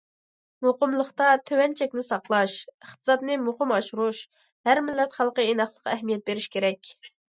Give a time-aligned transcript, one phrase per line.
[0.67, 2.55] مۇقىملىقتا تۆۋەن چەكنى ساقلاش،
[2.85, 4.23] ئىقتىسادنى مۇقىم ئاشۇرۇش،
[4.71, 6.95] ھەر مىللەت خەلقى ئىناقلىققا ئەھمىيەت بېرىش كېرەك.